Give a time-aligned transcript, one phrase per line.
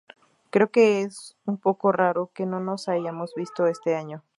[0.49, 4.23] Creo que es un poco raro que no nos hayamos visto este año.